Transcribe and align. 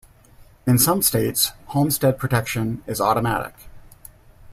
In 0.65 0.79
some 0.79 1.03
states, 1.03 1.51
homestead 1.67 2.17
protection 2.17 2.81
is 2.87 2.99
automatic. 2.99 3.53